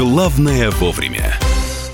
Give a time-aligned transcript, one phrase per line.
[0.00, 1.38] Главное вовремя.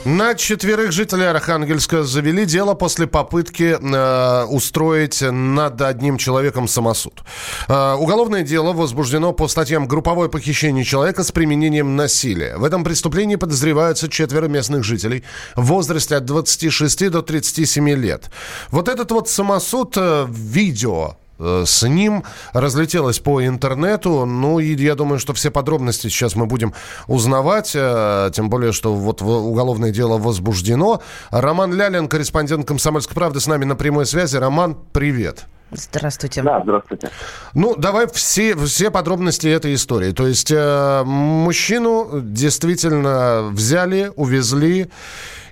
[0.05, 7.25] На четверых жителей Архангельска завели дело после попытки э, устроить над одним человеком самосуд.
[7.67, 12.57] Э, уголовное дело возбуждено по статьям «Групповое похищение человека с применением насилия».
[12.59, 15.25] В этом преступлении подозреваются четверо местных жителей
[15.57, 18.31] в возрасте от 26 до 37 лет.
[18.71, 24.25] Вот этот вот самосуд, э, видео с ним разлетелось по интернету.
[24.25, 26.75] Ну, и я думаю, что все подробности сейчас мы будем
[27.07, 27.73] узнавать.
[27.75, 31.03] Э, тем более, что вот уголовное дело возбуждено.
[31.31, 34.37] Роман Лялин, корреспондент «Комсомольской правды» с нами на прямой связи.
[34.37, 35.47] Роман, привет.
[35.71, 36.43] Здравствуйте.
[36.43, 37.11] Да, здравствуйте.
[37.55, 40.13] Ну, давай все, все подробности этой истории.
[40.13, 44.89] То есть э, мужчину действительно взяли, увезли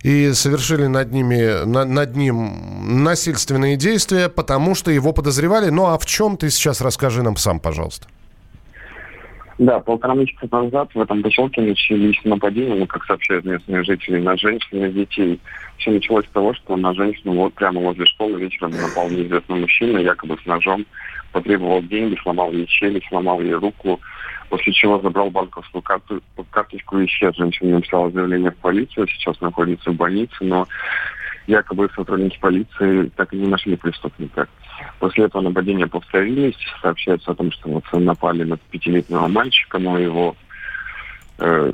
[0.02, 5.70] и совершили над, ними, на, над ним насильственные действия, потому что его подозревали.
[5.70, 8.06] Ну а в чем ты сейчас расскажи нам сам, пожалуйста.
[9.58, 14.36] Да, полтора месяца назад в этом поселке начались нападения, ну, как сообщают местные жители, на
[14.36, 15.41] женщин и детей.
[15.78, 19.98] Все началось с того, что на женщину вот прямо возле школы вечером напал неизвестный мужчина,
[19.98, 20.84] якобы с ножом,
[21.30, 24.00] потребовал деньги, сломал ей челюсть, сломал ей руку,
[24.48, 27.36] после чего забрал банковскую карту, карточку и исчез.
[27.36, 30.66] Женщина написала заявление в полицию, сейчас находится в больнице, но
[31.47, 34.48] якобы сотрудники полиции так и не нашли преступника.
[34.98, 36.56] После этого нападения повторились.
[36.81, 40.37] Сообщается о том, что вот напали на пятилетнего мальчика, но его
[41.39, 41.72] э,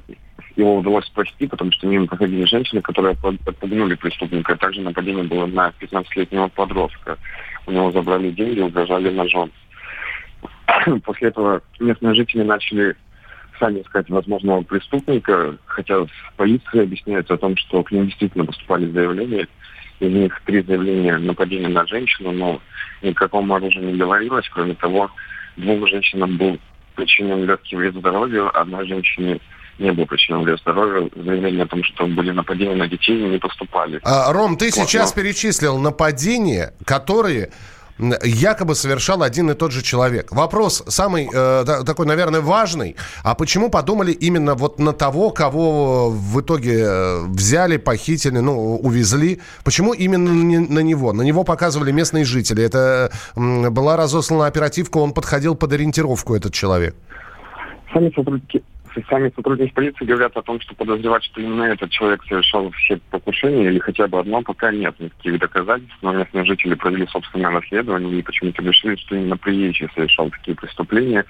[0.56, 4.56] его удалось спасти, потому что мимо проходили женщины, которые подпугнули преступника.
[4.56, 7.18] Также нападение было на 15-летнего подростка.
[7.66, 9.50] У него забрали деньги, угрожали ножом.
[11.04, 12.96] После этого местные жители начали
[13.58, 19.46] сами искать возможного преступника, хотя полиция объясняет о том, что к ним действительно поступали заявления.
[20.00, 22.60] Из них три заявления нападения на женщину, но
[23.02, 24.48] никакому оружию не говорилось.
[24.52, 25.10] Кроме того,
[25.56, 26.58] двум женщинам был
[26.94, 29.40] причинен легкий вред здоровью, одной женщине
[29.78, 31.10] не был причинен вред здоровью.
[31.14, 34.00] Заявления о том, что были нападения на детей, не поступали.
[34.02, 35.22] А, Ром, ты вот, сейчас но...
[35.22, 37.50] перечислил нападения, которые
[38.24, 40.32] якобы совершал один и тот же человек.
[40.32, 42.96] Вопрос самый э, такой, наверное, важный.
[43.22, 49.40] А почему подумали именно вот на того, кого в итоге э, взяли, похитили, ну, увезли?
[49.64, 51.12] Почему именно на него?
[51.12, 52.64] На него показывали местные жители.
[52.64, 56.94] Это была разослана оперативка, он подходил под ориентировку, этот человек.
[57.92, 58.62] Сами сотрудники
[59.08, 63.66] сами сотрудники полиции говорят о том, что подозревать, что именно этот человек совершал все покушения
[63.68, 65.96] или хотя бы одно, пока нет никаких доказательств.
[66.02, 71.24] Но местные жители провели собственное расследование и почему-то решили, что именно приезжий совершал такие преступления.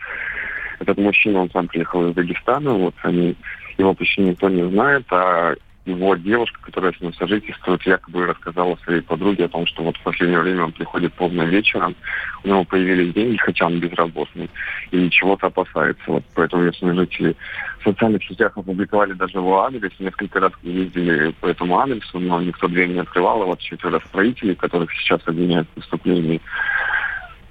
[0.78, 3.36] Этот мужчина, он сам приехал из Дагестана, вот они,
[3.76, 5.54] его почти никто не знает, а
[5.86, 10.02] его девушка, которая с ним сожительствует, якобы рассказала своей подруге о том, что вот в
[10.02, 11.96] последнее время он приходит поздно вечером,
[12.44, 14.50] у него появились деньги, хотя он безработный,
[14.90, 16.02] и чего-то опасается.
[16.06, 17.36] Вот поэтому местные жители
[17.80, 22.68] в социальных сетях опубликовали даже его адрес, несколько раз ездили по этому адресу, но никто
[22.68, 26.40] дверь не открывал, а вот четверо строителей, которых сейчас обвиняют в преступлении,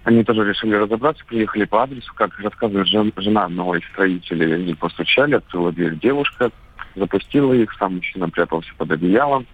[0.03, 5.35] они тоже решили разобраться, приехали по адресу, как рассказывает жена одного из строителей, они постучали,
[5.35, 6.51] открыла дверь девушка,
[6.95, 9.45] запустила их, сам мужчина прятался под одеялом.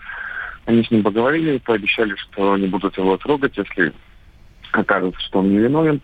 [0.65, 3.93] Они с ним поговорили, пообещали, что не будут его трогать, если
[4.71, 6.01] окажется, что он не виновен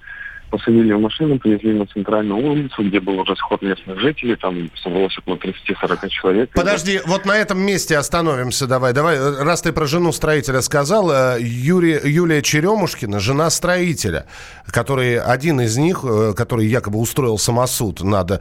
[0.51, 5.17] посадили в машину, привезли на центральную улицу, где был уже сход местных жителей, там собралось
[5.17, 6.49] около 30-40 человек.
[6.53, 8.93] Подожди, вот на этом месте остановимся давай.
[8.93, 14.25] Давай, раз ты про жену строителя сказал, э, Юрий, Юлия Черемушкина, жена строителя,
[14.67, 18.37] который один из них, э, который якобы устроил самосуд над э,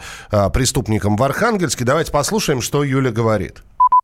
[0.52, 1.84] преступником в Архангельске.
[1.84, 3.62] Давайте послушаем, что Юля говорит.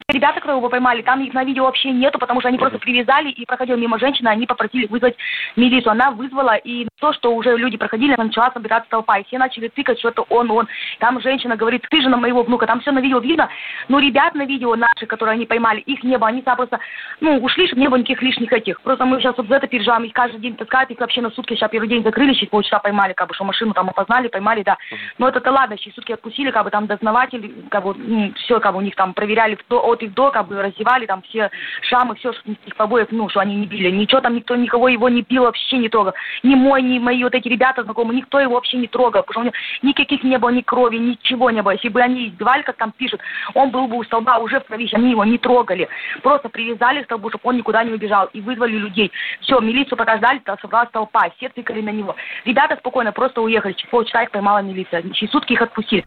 [0.09, 3.29] Ребята, кто его поймали, там их на видео вообще нету, потому что они просто привязали
[3.29, 5.17] и проходила мимо женщины, они попросили вызвать
[5.57, 5.93] милицию.
[5.93, 9.99] Она вызвала, и то, что уже люди проходили, начала собираться толпа, и все начали тыкать,
[9.99, 10.69] что это он, он.
[11.01, 13.49] Там женщина говорит, ты же на моего внука, там все на видео видно.
[13.89, 16.79] Но ребят на видео наши, которые они поймали, их не было, они просто,
[17.21, 18.81] ну, ушли, чтобы не было никаких лишних этих.
[18.83, 21.55] Просто мы сейчас вот за это переживаем, их каждый день таскают, их вообще на сутки,
[21.55, 24.77] сейчас первый день закрыли, через полчаса поймали, как бы, что машину там опознали, поймали, да.
[25.19, 28.73] Но это-то ладно, через сутки отпустили, как бы там дознаватели, как бы, ну, все, как
[28.73, 31.51] бы у них там проверяли от их до, как бы раздевали там все
[31.83, 33.91] шамы, все, что никаких побоев, ну, что они не били.
[33.91, 36.15] Ничего там никто, никого его не бил, вообще не трогал.
[36.43, 39.41] Ни мой, ни мои вот эти ребята знакомые, никто его вообще не трогал, потому что
[39.41, 41.73] у него никаких не было, ни крови, ничего не было.
[41.73, 43.21] Если бы они избивали, как там пишут,
[43.55, 45.89] он был бы у столба уже в крови, они его не трогали.
[46.23, 49.13] Просто привязали столбу, чтобы он никуда не убежал, и вызвали людей.
[49.41, 52.17] Все, милицию подождали, собралась толпа, все тыкали на него.
[52.45, 55.03] Ребята спокойно просто уехали, через полчаса их поймала милиция.
[55.13, 56.05] Через сутки их отпустили.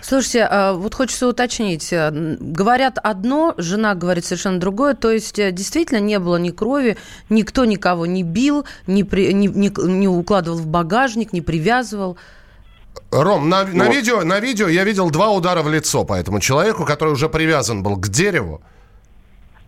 [0.00, 1.92] Слушайте, а, вот хочется уточнить.
[1.92, 4.94] Э, говорят одно, жена говорит совершенно другое.
[4.94, 6.96] То есть э, действительно не было ни крови,
[7.30, 12.18] никто никого не бил, не, при, не, не, не укладывал в багажник, не привязывал.
[13.10, 16.84] Ром, на, на, видео, на видео я видел два удара в лицо по этому человеку,
[16.84, 18.60] который уже привязан был к дереву.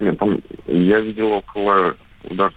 [0.00, 1.94] Нет, там я видел около
[2.24, 2.52] удар,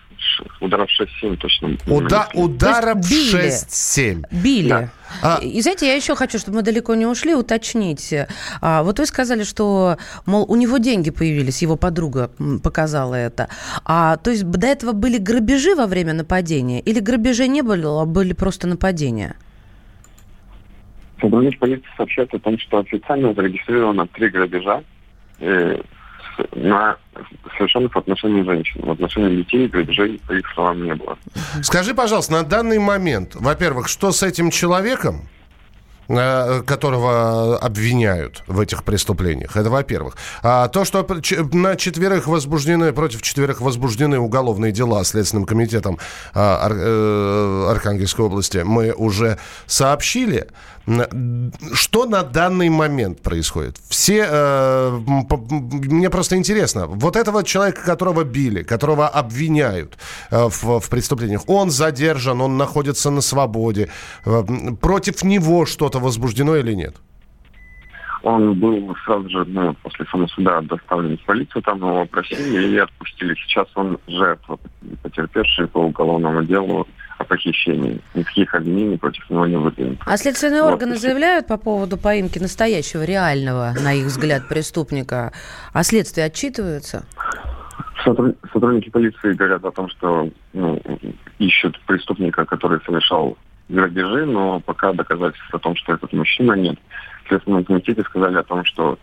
[0.59, 0.89] ударов
[1.23, 1.77] 6-7 точно.
[1.87, 3.49] Уда, ударов били.
[3.49, 4.23] 6-7.
[4.31, 4.69] Били.
[4.69, 4.89] Да.
[5.21, 8.13] А- И знаете, я еще хочу, чтобы мы далеко не ушли, уточнить.
[8.61, 12.31] А, вот вы сказали, что, мол, у него деньги появились, его подруга
[12.63, 13.49] показала это.
[13.85, 16.79] А, то есть до этого были грабежи во время нападения?
[16.81, 19.35] Или грабежей не было, а были просто нападения?
[21.21, 24.83] Сотрудники полиции сообщают о том, что официально зарегистрировано три грабежа
[25.39, 25.81] э,
[26.53, 26.97] на
[27.57, 28.81] совершенных в отношении женщин.
[28.83, 31.17] В отношении детей грабежей, по их словам, не было.
[31.61, 35.27] Скажи, пожалуйста, на данный момент, во-первых, что с этим человеком,
[36.07, 39.55] э, которого обвиняют в этих преступлениях.
[39.55, 40.17] Это во-первых.
[40.41, 41.05] А то, что
[41.53, 45.99] на четверых возбуждены, против четверых возбуждены уголовные дела Следственным комитетом
[46.33, 50.47] а, э, Архангельской области, мы уже сообщили.
[51.73, 53.77] Что на данный момент происходит?
[53.89, 54.99] Все, э,
[55.39, 59.97] мне просто интересно, вот этого человека, которого били, которого обвиняют
[60.31, 63.89] э, в, в преступлениях, он задержан, он находится на свободе,
[64.25, 64.43] Э,
[64.81, 66.95] против него что-то возбуждено или нет?
[68.23, 73.33] Он был сразу же, ну, после самосуда доставлен в полицию, там его опросили и отпустили.
[73.35, 74.59] Сейчас он жертва,
[75.01, 76.85] потерпевший по уголовному делу
[77.19, 77.99] о похищении.
[78.15, 80.01] Никаких обвинений против него не выдвинуто.
[80.05, 80.73] А следственные Вот.
[80.73, 85.31] органы заявляют по поводу поимки настоящего, реального, на их взгляд, преступника,
[85.73, 87.05] а следствие отчитываются?
[88.05, 90.81] Сотру- Сотрудники полиции говорят о том, что ну,
[91.37, 93.37] ищут преступника, который совершал
[93.67, 96.79] грабежи, но пока доказательств о том, что этот мужчина нет.
[97.25, 98.97] В Следственном комитете сказали о том, что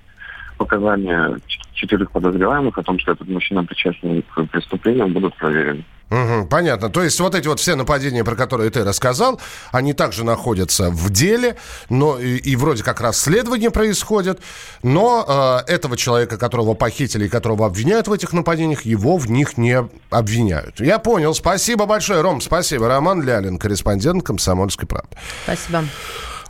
[0.56, 1.38] показания
[1.74, 5.84] четырех подозреваемых о том, что этот мужчина причастен к преступлениям, будут проверены.
[6.08, 6.88] Мгм, понятно.
[6.88, 9.40] То есть вот эти вот все нападения, про которые ты рассказал,
[9.72, 11.56] они также находятся в деле,
[11.90, 14.40] но и, и вроде как расследование происходит,
[14.84, 19.58] но э, этого человека, которого похитили и которого обвиняют в этих нападениях, его в них
[19.58, 20.78] не обвиняют.
[20.78, 21.34] Я понял.
[21.34, 22.40] Спасибо большое, Ром.
[22.40, 22.86] Спасибо.
[22.86, 25.16] Роман Лялин, корреспондент «Комсомольской правды».
[25.44, 25.84] Спасибо.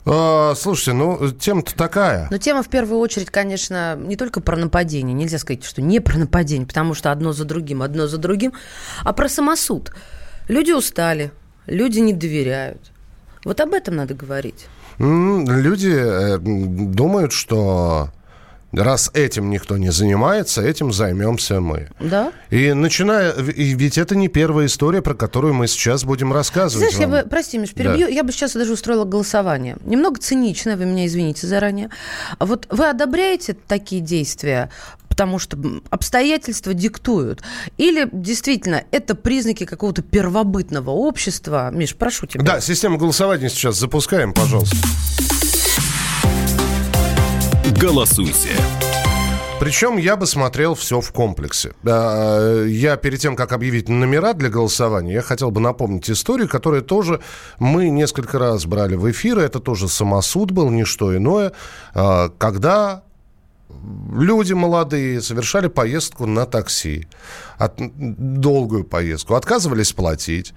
[0.07, 2.29] Э, слушайте, ну, тема-то такая.
[2.31, 5.13] Но тема в первую очередь, конечно, не только про нападение.
[5.13, 8.53] Нельзя сказать, что не про нападение, потому что одно за другим, одно за другим,
[9.03, 9.93] а про самосуд.
[10.49, 11.33] Люди устали,
[11.67, 12.93] люди не доверяют.
[13.45, 14.67] Вот об этом надо говорить.
[14.99, 18.11] Люди э, думают, что
[18.73, 21.89] раз этим никто не занимается, этим займемся мы.
[22.01, 22.33] Да?
[22.51, 26.91] И начиная, и ведь это не первая история, про которую мы сейчас будем рассказывать.
[26.91, 27.25] Знаешь, я вам.
[27.25, 29.77] бы, прости, Миш, перебью, я бы сейчас даже устроила голосование.
[29.85, 31.91] Немного цинично, вы меня извините заранее.
[32.39, 34.71] А Вот вы одобряете такие действия,
[35.09, 35.59] потому что
[35.91, 37.43] обстоятельства диктуют?
[37.79, 41.71] Или действительно это признаки какого-то первобытного общества?
[41.73, 42.45] Миш, прошу тебя.
[42.45, 44.77] Да, систему голосования сейчас запускаем, пожалуйста.
[47.81, 48.51] Голосуйте.
[49.61, 51.73] Причем я бы смотрел все в комплексе.
[51.87, 56.83] А, Я перед тем, как объявить номера для голосования, я хотел бы напомнить историю, которую
[56.83, 57.21] тоже
[57.59, 59.39] мы несколько раз брали в эфир.
[59.39, 61.53] Это тоже самосуд был, не что иное.
[61.95, 63.03] А, Когда
[64.13, 67.07] люди молодые совершали поездку на такси,
[67.59, 70.55] от, долгую поездку, отказывались платить.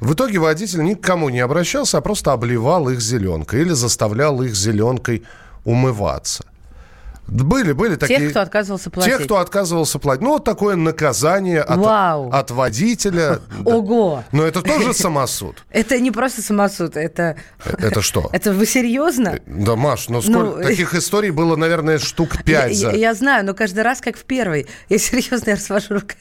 [0.00, 4.40] В итоге водитель ни к кому не обращался, а просто обливал их зеленкой или заставлял
[4.42, 5.22] их зеленкой
[5.64, 6.44] умываться.
[7.26, 8.18] Были, были такие...
[8.18, 9.16] Тех, кто отказывался платить.
[9.16, 10.22] Тех, кто отказывался платить.
[10.22, 12.30] Ну, вот такое наказание от, Вау.
[12.30, 13.38] от водителя.
[13.64, 14.24] Ого!
[14.32, 15.64] Но это тоже самосуд.
[15.70, 17.36] Это не просто самосуд, это...
[17.64, 18.28] Это что?
[18.32, 19.38] Это вы серьезно?
[19.46, 20.58] Да, Маш, ну сколько...
[20.58, 22.96] Ну, Таких историй было, наверное, штук пять Я, за...
[22.96, 24.66] я знаю, но каждый раз как в первый.
[24.88, 26.16] Я серьезно, я развожу рукой.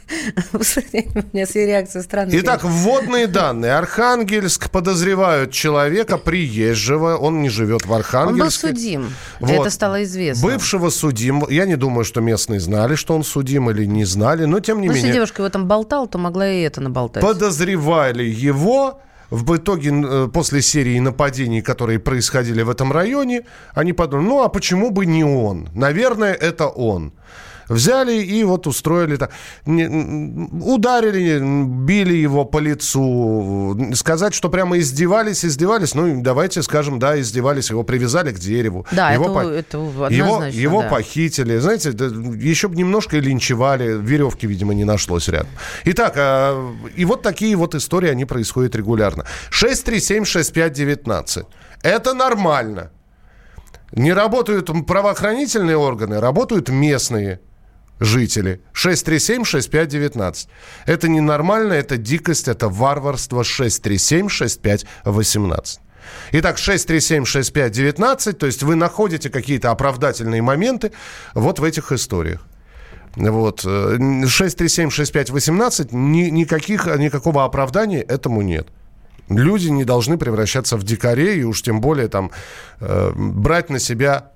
[0.53, 2.39] У меня свои реакции странные.
[2.41, 3.73] Итак, вводные данные.
[3.73, 7.17] Архангельск подозревают человека приезжего.
[7.17, 8.67] Он не живет в он был Архангельске.
[8.67, 9.13] судим.
[9.41, 10.47] Это стало известно.
[10.47, 11.43] Бывшего судим.
[11.49, 14.87] Я не думаю, что местные знали, что он судим или не знали, но тем не
[14.87, 15.15] Ну, если менее.
[15.15, 17.23] девушка его там болтала, то могла и это наболтать.
[17.23, 19.01] Подозревали его.
[19.29, 23.43] В итоге, э, после серии нападений, которые происходили в этом районе,
[23.73, 25.69] они подумали, ну а почему бы не он?
[25.73, 27.13] Наверное, это он.
[27.71, 29.31] Взяли и вот устроили так.
[29.65, 31.39] Ударили,
[31.85, 33.77] били его по лицу.
[33.93, 35.95] Сказать, что прямо издевались, издевались.
[35.95, 37.69] Ну, давайте скажем, да, издевались.
[37.69, 38.85] Его привязали к дереву.
[38.91, 39.77] Да, его это- по- это
[40.13, 40.89] его, его да.
[40.89, 41.57] похитили.
[41.57, 43.97] Знаете, еще бы немножко и линчевали.
[44.01, 45.49] Веревки, видимо, не нашлось рядом.
[45.85, 49.25] Итак, а, и вот такие вот истории, они происходят регулярно.
[49.51, 51.45] 6376519.
[51.83, 52.91] Это нормально.
[53.93, 57.39] Не работают правоохранительные органы, работают местные
[58.01, 58.59] жители.
[58.73, 60.47] 6376519.
[60.85, 63.43] Это ненормально, это дикость, это варварство.
[63.43, 65.79] 6376518.
[66.31, 70.91] Итак, 6376519, то есть вы находите какие-то оправдательные моменты
[71.35, 72.41] вот в этих историях.
[73.15, 73.63] Вот.
[73.63, 78.67] 6376518, ни, никаких, никакого оправдания этому нет.
[79.29, 82.31] Люди не должны превращаться в дикарей, и уж тем более там
[82.79, 84.31] э, брать на себя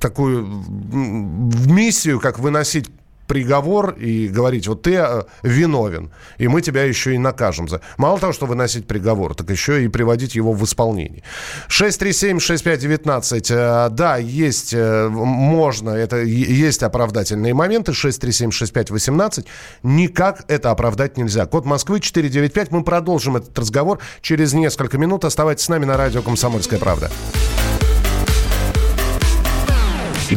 [0.00, 2.88] такую в миссию, как выносить
[3.26, 7.80] приговор и говорить, вот ты э, виновен, и мы тебя еще и накажем за...
[7.96, 11.22] Мало того, что выносить приговор, так еще и приводить его в исполнение.
[11.68, 19.46] 637-6519, э, да, есть, э, можно, это есть оправдательные моменты, 637-6518,
[19.82, 21.46] никак это оправдать нельзя.
[21.46, 25.24] Код Москвы 495, мы продолжим этот разговор через несколько минут.
[25.24, 27.10] Оставайтесь с нами на радио «Комсомольская правда».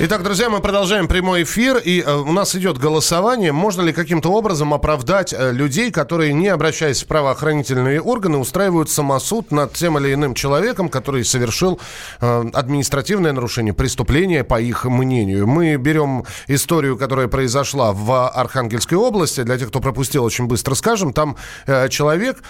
[0.00, 3.52] Итак, друзья, мы продолжаем прямой эфир, и э, у нас идет голосование.
[3.52, 9.52] Можно ли каким-то образом оправдать э, людей, которые, не обращаясь в правоохранительные органы, устраивают самосуд
[9.52, 11.78] над тем или иным человеком, который совершил
[12.20, 15.46] э, административное нарушение, преступление, по их мнению.
[15.46, 19.44] Мы берем историю, которая произошла в Архангельской области.
[19.44, 21.12] Для тех, кто пропустил, очень быстро скажем.
[21.12, 21.36] Там
[21.88, 22.42] человек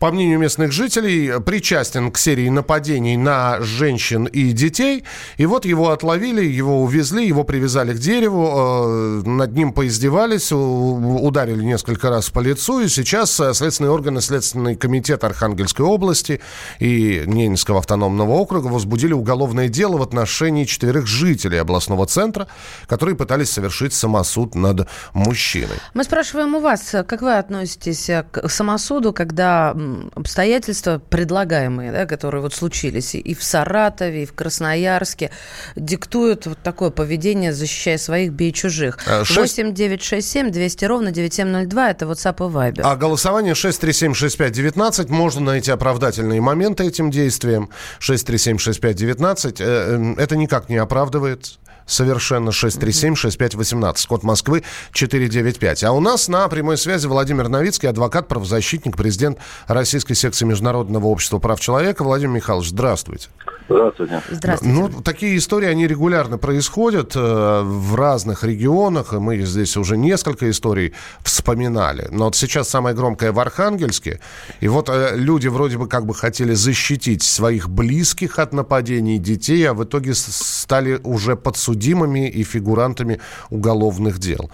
[0.00, 5.04] по мнению местных жителей, причастен к серии нападений на женщин и детей.
[5.36, 11.62] И вот его отловили, его увезли, его привязали к дереву, э, над ним поиздевались, ударили
[11.62, 12.80] несколько раз по лицу.
[12.80, 16.40] И сейчас э, следственные органы, Следственный комитет Архангельской области
[16.78, 22.48] и Ненецкого автономного округа возбудили уголовное дело в отношении четверых жителей областного центра,
[22.86, 25.76] которые пытались совершить самосуд над мужчиной.
[25.92, 29.74] Мы спрашиваем у вас, как вы относитесь к самосуду, когда
[30.14, 35.30] обстоятельства предлагаемые, да, которые вот случились и в Саратове, и в Красноярске,
[35.76, 38.98] диктуют вот такое поведение, защищая своих, бей чужих.
[39.06, 42.80] 8 9 6 7 200 ровно 9702, это WhatsApp и Viber.
[42.82, 47.70] А голосование 6376519, можно найти оправдательные моменты этим действиям.
[48.00, 51.58] 6376519, э, э, это никак не оправдывает
[51.90, 55.84] совершенно 637-6518, код Москвы 495.
[55.84, 61.38] А у нас на прямой связи Владимир Новицкий, адвокат, правозащитник, президент Российской секции Международного общества
[61.38, 62.04] прав человека.
[62.04, 63.28] Владимир Михайлович, здравствуйте.
[63.68, 64.22] Здравствуйте.
[64.30, 64.74] Здравствуйте.
[64.74, 69.12] Ну, такие истории, они регулярно происходят э, в разных регионах.
[69.12, 70.92] Мы здесь уже несколько историй
[71.22, 72.08] вспоминали.
[72.10, 74.20] Но вот сейчас самое громкое в Архангельске.
[74.60, 79.62] И вот э, люди вроде бы как бы хотели защитить своих близких от нападений детей,
[79.68, 81.36] а в итоге стали уже
[81.80, 83.18] подсудимыми и фигурантами
[83.50, 84.50] уголовных дел.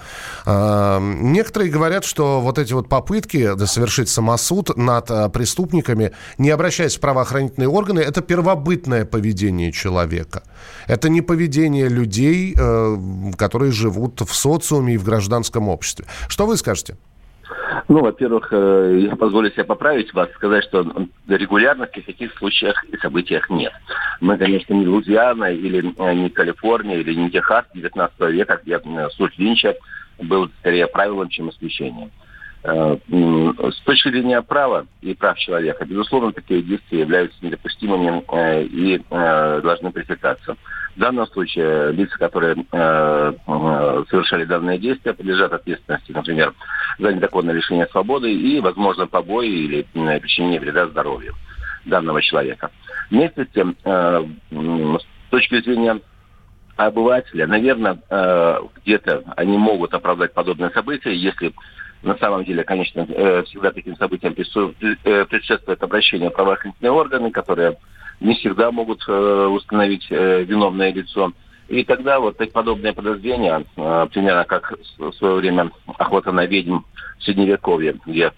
[0.47, 6.97] Э, некоторые говорят, что вот эти вот попытки совершить самосуд над э, преступниками, не обращаясь
[6.97, 10.43] в правоохранительные органы, это первобытное поведение человека.
[10.89, 12.97] Это не поведение людей, э,
[13.37, 16.05] которые живут в социуме и в гражданском обществе.
[16.29, 16.97] Что вы скажете?
[17.89, 20.85] Ну, во-первых, э, я позволю себе поправить вас, сказать, что
[21.29, 23.73] регулярности в таких случаях и событиях нет.
[24.21, 29.33] Мы, конечно, не Лузиана или э, не Калифорния или не Техас 19 века, где суд
[29.39, 29.75] Линча
[30.19, 32.11] был скорее правилом, чем исключением.
[32.65, 39.01] Э, с точки зрения права и прав человека, безусловно, такие действия являются недопустимыми э, и
[39.09, 40.57] э, должны пресекаться.
[40.97, 42.57] В данном случае лица, которые
[44.09, 46.55] совершали данные действия, подлежат ответственности, например,
[46.99, 51.35] за незаконное лишение свободы и, возможно, побои или причинение вреда здоровью
[51.85, 52.71] данного человека.
[53.11, 56.01] Вместе с тем, с точки зрения
[56.77, 57.99] обывателя, наверное,
[58.83, 61.53] где-то они могут оправдать подобные события, если
[62.03, 67.79] на самом деле, конечно, э, всегда таким событиям э, предшествует обращение в правоохранительные органы, которые
[68.21, 71.33] не всегда могут э, установить виновное лицо.
[71.69, 76.79] И тогда вот подобные подозрения, примерно как в свое время охота на ведьм
[77.19, 78.33] в Средневековье, где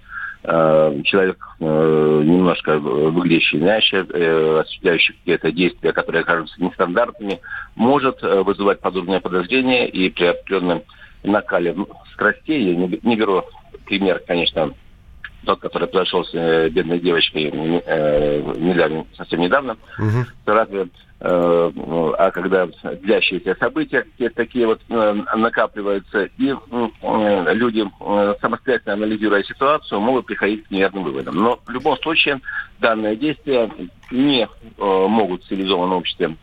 [0.44, 7.40] э, человек э, немножко выглядящий иначе, э, осуществляющий какие-то действия, которые окажутся нестандартными,
[7.75, 10.82] может э, вызывать подобное подозрение и при определенном
[11.23, 11.75] накале
[12.14, 13.42] страстей, я не беру
[13.87, 14.73] пример, конечно,
[15.48, 20.26] тот, который произошел с э, бедной девочкой э, недавно, совсем недавно, угу.
[20.44, 20.88] разве
[21.20, 21.72] э,
[22.18, 22.68] а когда
[23.02, 30.66] длящиеся события такие вот э, накапливаются, и э, люди, э, самостоятельно анализируя ситуацию, могут приходить
[30.66, 31.36] к неверным выводам.
[31.36, 32.42] Но в любом случае
[32.78, 33.70] данные действия
[34.10, 36.36] не э, могут в цивилизованном обществе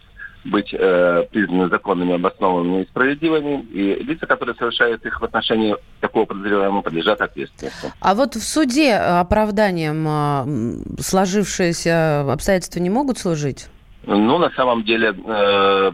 [0.46, 6.26] быть э, признаны законными, обоснованными и справедливыми, и лица, которые совершают их в отношении такого
[6.26, 7.92] подозреваемого, подлежат ответственности.
[8.00, 13.68] А вот в суде оправданием э, сложившиеся обстоятельства не могут служить?
[14.06, 15.92] Ну, на самом деле, э,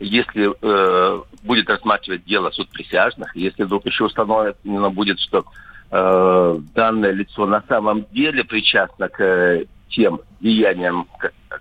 [0.00, 5.44] если э, будет рассматривать дело суд присяжных, если вдруг еще установлено будет, что
[5.90, 11.06] э, данное лицо на самом деле причастно к э, тем деяниям,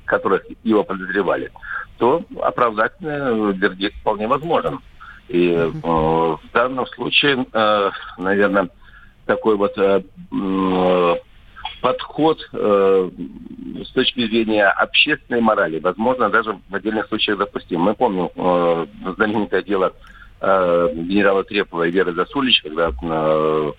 [0.05, 1.51] которых его подозревали,
[2.01, 4.79] то оправдательный вердикт вполне возможен.
[5.29, 8.69] И э, в данном случае, э, наверное,
[9.27, 11.15] такой вот э, э,
[11.79, 13.09] подход э,
[13.85, 17.81] с точки зрения общественной морали, возможно, даже в отдельных случаях допустим.
[17.81, 19.93] Мы помним э, знаменитое дело
[20.39, 23.71] э, генерала Трепова и Веры Засулич, когда э,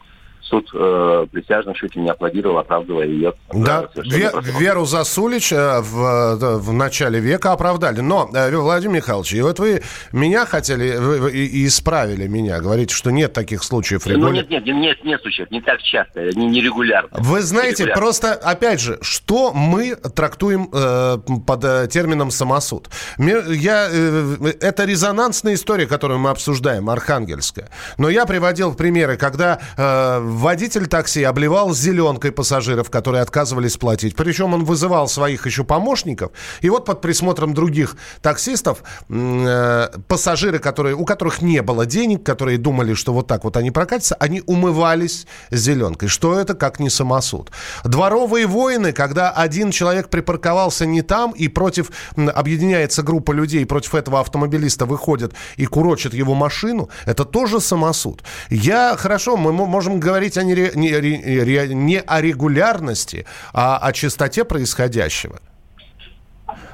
[0.43, 3.35] суд э, присяжных чуть ли не аплодировал, оправдывая ее.
[3.53, 8.01] Да, Ве- Веру Засулич э, в, э, в начале века оправдали.
[8.01, 9.83] Но, э, Владимир Михайлович, и вот вы
[10.13, 14.29] меня хотели, вы, и, и исправили меня, говорите, что нет таких случаев регулярно.
[14.31, 17.11] Ну, нет, нет, нет, нет случаев, не так часто, не, не регулярно.
[17.13, 18.01] Вы знаете, регулярно.
[18.01, 22.89] просто, опять же, что мы трактуем э, под э, термином самосуд?
[23.19, 27.69] Я, э, это резонансная история, которую мы обсуждаем, архангельская.
[27.99, 34.17] Но я приводил примеры, когда э, водитель такси обливал зеленкой пассажиров, которые отказывались платить.
[34.17, 36.33] Причем он вызывал своих еще помощников.
[36.61, 42.59] И вот под присмотром других таксистов э, пассажиры, которые, у которых не было денег, которые
[42.59, 46.09] думали, что вот так вот они прокатятся, они умывались зеленкой.
[46.09, 47.51] Что это, как не самосуд?
[47.85, 54.21] Дворовые войны, когда один человек припарковался не там, и против объединяется группа людей, против этого
[54.21, 58.23] автомобилиста выходят и курочат его машину, это тоже самосуд.
[58.51, 64.45] Я, хорошо, мы можем говорить говорить о не, не, не о регулярности, а о чистоте
[64.45, 65.41] происходящего.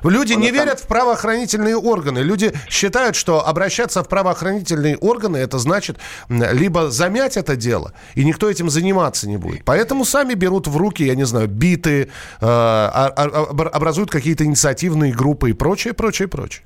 [0.02, 2.20] Люди не верят в правоохранительные органы.
[2.20, 8.48] Люди считают, что обращаться в правоохранительные органы это значит либо замять это дело, и никто
[8.48, 9.64] этим заниматься не будет.
[9.64, 12.06] Поэтому сами берут в руки, я не знаю, биты, э,
[12.40, 16.64] а, а, образуют какие-то инициативные группы и прочее, прочее, прочее.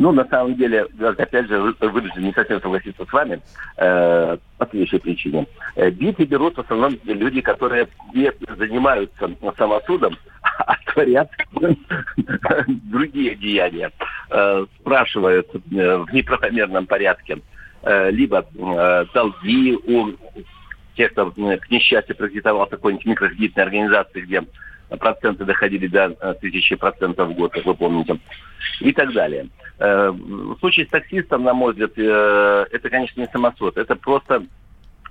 [0.00, 3.38] Ну, на самом деле, опять же, вынужден не совсем согласиться с вами
[3.76, 5.46] э, по следующей причине.
[5.76, 10.16] Э, биты берут в основном люди, которые не занимаются самосудом,
[10.58, 11.30] а творят
[12.66, 13.90] другие деяния.
[14.30, 15.58] Э, спрашивают э,
[15.98, 17.38] в неправомерном порядке
[17.82, 18.46] либо
[19.14, 20.12] долги у
[20.96, 24.42] тех, кто к несчастью прокредитовал какой-нибудь микрокредитной организации, где
[24.98, 28.18] проценты доходили до э, тысячи процентов в год, как вы помните,
[28.80, 29.48] и так далее.
[29.78, 34.42] Э, в случае с таксистом, на мой взгляд, э, это, конечно, не самосуд, это просто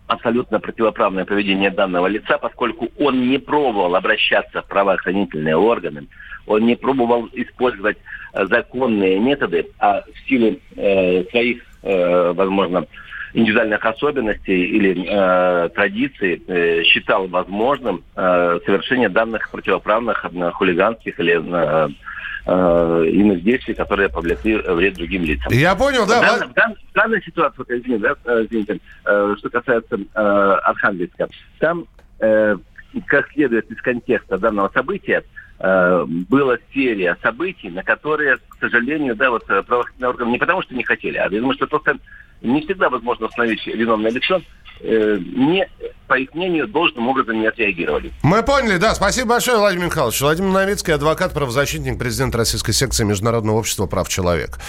[0.07, 6.07] абсолютно противоправное поведение данного лица, поскольку он не пробовал обращаться в правоохранительные органы,
[6.47, 7.97] он не пробовал использовать
[8.33, 12.87] законные методы, а в силу э, своих, э, возможно,
[13.33, 21.39] индивидуальных особенностей или э, традиций э, считал возможным э, совершение данных противоправных э, хулиганских или
[21.39, 21.89] э,
[22.45, 25.51] э, иных действий, которые повлекли вред другим лицам.
[25.51, 26.19] Я понял, да.
[26.19, 28.79] В, дан, в, дан, в данной ситуации, извините, да, э, извините
[29.37, 30.19] что касается э,
[30.63, 31.27] Архангельска,
[31.59, 31.85] там,
[32.19, 32.57] э,
[33.05, 35.23] как следует из контекста данного события,
[35.59, 40.75] э, была серия событий, на которые, к сожалению, да, вот правоохранительные органы не потому что
[40.75, 41.97] не хотели, а потому что просто
[42.41, 44.41] не всегда возможно установить виновное лицо,
[44.81, 45.67] не,
[46.07, 48.11] по их мнению, должным образом не отреагировали.
[48.23, 48.95] Мы поняли, да.
[48.95, 50.19] Спасибо большое, Владимир Михайлович.
[50.21, 54.59] Владимир Новицкий, адвокат, правозащитник, президент Российской секции Международного общества прав человека.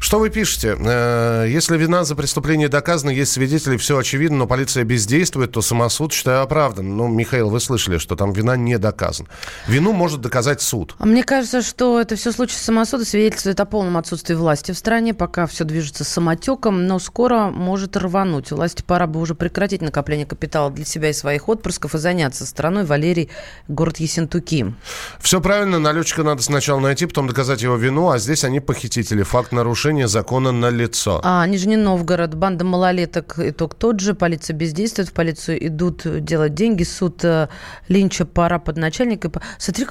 [0.00, 0.76] Что вы пишете?
[0.78, 6.12] Э, если вина за преступление доказана, есть свидетели, все очевидно, но полиция бездействует, то самосуд,
[6.12, 6.96] считаю, оправдан.
[6.96, 9.28] Ну, Михаил, вы слышали, что там вина не доказана.
[9.66, 10.94] Вину может доказать суд.
[10.98, 15.14] А мне кажется, что это все случай самосуда свидетельствует о полном отсутствии власти в стране,
[15.14, 18.50] пока все движется самотеком, но скоро может рвануть.
[18.50, 22.84] Власти пора бы уже прекратить накопление капитала для себя и своих отпрысков и заняться страной
[22.84, 23.30] Валерий,
[23.68, 24.74] город Ессентуки.
[25.20, 29.22] Все правильно, налетчика надо сначала найти, потом доказать его вину, а здесь они похитители.
[29.22, 31.20] Факт нарушения закона на лицо.
[31.22, 36.82] А, Нижний Новгород, банда малолеток, итог тот же, полиция бездействует, в полицию идут делать деньги,
[36.82, 37.48] суд э,
[37.88, 39.30] Линча, пора подначальника.
[39.58, 39.86] Смотри,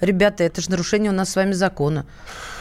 [0.00, 2.06] ребята, это же нарушение у нас с вами закона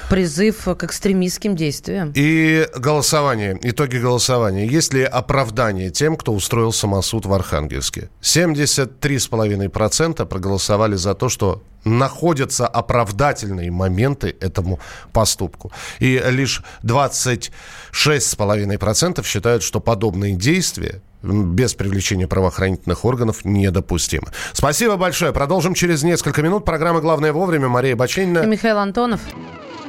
[0.09, 2.11] призыв к экстремистским действиям.
[2.15, 4.65] И голосование, итоги голосования.
[4.65, 8.09] Есть ли оправдание тем, кто устроил самосуд в Архангельске?
[8.21, 14.79] 73,5% проголосовали за то, что находятся оправдательные моменты этому
[15.13, 15.71] поступку.
[15.99, 24.27] И лишь 26,5% считают, что подобные действия без привлечения правоохранительных органов недопустимы.
[24.53, 25.33] Спасибо большое.
[25.33, 26.65] Продолжим через несколько минут.
[26.65, 27.67] Программа «Главное вовремя».
[27.67, 28.37] Мария Баченина.
[28.39, 29.21] И Михаил Антонов.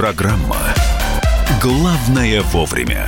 [0.00, 0.56] Программа
[1.60, 3.06] «Главное вовремя».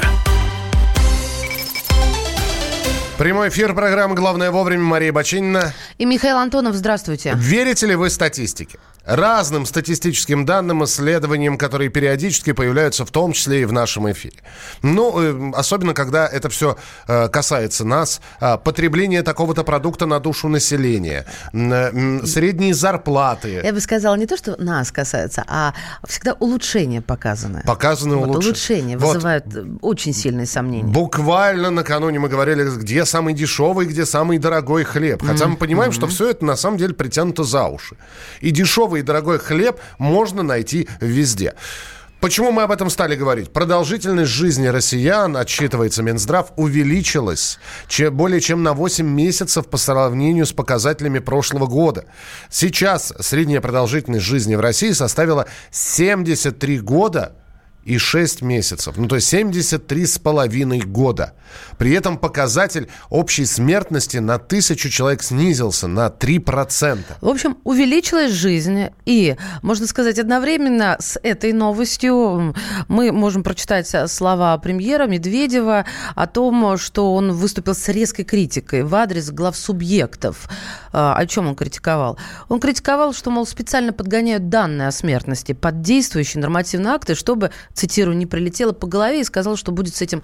[3.16, 5.72] Прямой эфир программы «Главное вовремя» Мария Бачинина.
[6.02, 7.32] И Михаил Антонов, здравствуйте.
[7.36, 8.80] Верите ли вы статистике?
[9.04, 14.36] разным статистическим данным, исследованиям, которые периодически появляются в том числе и в нашем эфире.
[14.82, 16.76] Ну, э, особенно, когда это все
[17.08, 18.20] э, касается нас.
[18.40, 23.60] А, потребление такого-то продукта на душу населения, э, средние зарплаты.
[23.64, 25.74] Я бы сказала, не то, что нас касается, а
[26.06, 27.62] всегда улучшение показано.
[27.66, 28.46] Показаны вот, улучшения.
[28.46, 29.14] Улучшение вот.
[29.14, 29.44] вызывает
[29.80, 30.92] очень сильные сомнения.
[30.92, 35.22] Буквально накануне мы говорили, где самый дешевый, где самый дорогой хлеб.
[35.24, 35.48] Хотя mm-hmm.
[35.48, 35.96] мы понимаем, mm-hmm.
[35.96, 37.96] что все это на самом деле притянуто за уши.
[38.40, 41.54] И дешевый и дорогой хлеб можно найти везде.
[42.22, 43.52] Почему мы об этом стали говорить?
[43.52, 47.58] Продолжительность жизни россиян, отсчитывается Минздрав, увеличилась
[48.12, 52.04] более чем на 8 месяцев по сравнению с показателями прошлого года.
[52.48, 57.34] Сейчас средняя продолжительность жизни в России составила 73 года
[57.84, 58.96] и 6 месяцев.
[58.96, 61.34] Ну, то есть 73 с половиной года.
[61.78, 66.98] При этом показатель общей смертности на тысячу человек снизился на 3%.
[67.20, 68.86] В общем, увеличилась жизнь.
[69.04, 72.54] И, можно сказать, одновременно с этой новостью
[72.88, 78.94] мы можем прочитать слова премьера Медведева о том, что он выступил с резкой критикой в
[78.94, 80.48] адрес глав субъектов.
[80.92, 82.18] А, о чем он критиковал?
[82.48, 88.16] Он критиковал, что, мол, специально подгоняют данные о смертности под действующие нормативные акты, чтобы цитирую,
[88.16, 90.22] не прилетела по голове и сказала, что будет с этим,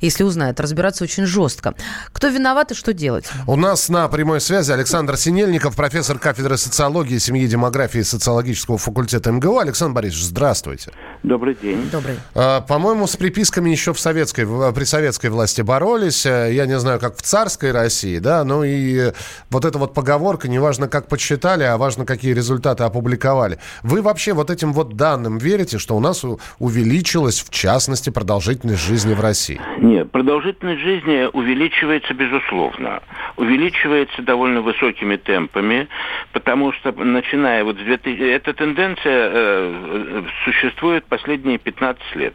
[0.00, 1.74] если узнает, разбираться очень жестко.
[2.12, 3.26] Кто виноват и что делать?
[3.46, 9.32] У нас на прямой связи Александр Синельников, профессор кафедры социологии, семьи, демографии и социологического факультета
[9.32, 9.58] МГУ.
[9.58, 10.92] Александр Борисович, здравствуйте.
[11.22, 11.88] Добрый день.
[11.90, 12.16] Добрый.
[12.34, 16.26] А, по-моему, с приписками еще в советской, при советской власти боролись.
[16.26, 19.12] Э, я не знаю, как в царской России, да, ну и
[19.50, 23.58] вот эта вот поговорка, неважно, как подсчитали, а важно, какие результаты опубликовали.
[23.82, 26.24] Вы вообще вот этим вот данным верите, что у нас
[26.58, 29.60] увеличилось увеличилась, в частности, продолжительность жизни в России?
[29.88, 33.02] Нет, продолжительность жизни увеличивается, безусловно.
[33.38, 35.88] Увеличивается довольно высокими темпами,
[36.34, 38.20] потому что, начиная вот с 2000...
[38.20, 42.34] Эта тенденция э, существует последние 15 лет.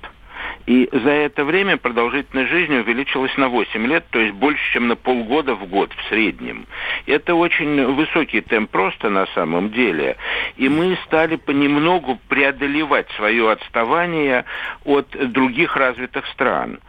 [0.65, 4.95] И за это время продолжительность жизни увеличилась на 8 лет, то есть больше, чем на
[4.95, 6.65] полгода в год в среднем.
[7.05, 10.15] Это очень высокий темп просто на самом деле.
[10.55, 14.45] И мы стали понемногу преодолевать свое отставание
[14.85, 16.79] от других развитых стран.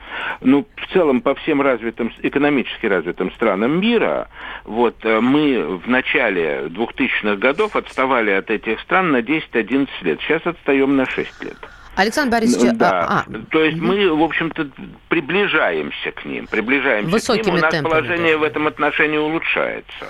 [0.40, 4.28] Ну, в целом, по всем развитым, экономически развитым странам мира,
[4.64, 10.20] вот, э, мы в начале 2000-х годов отставали от этих стран на 10-11 лет.
[10.20, 11.58] Сейчас отстаем на 6 лет.
[11.96, 12.90] Александр Борисович, ну, да.
[12.90, 13.24] а, а.
[13.50, 14.68] то есть мы, в общем-то,
[15.08, 18.38] приближаемся к ним, приближаемся Высокими к ним, у нас темпами, положение да.
[18.38, 20.06] в этом отношении улучшается.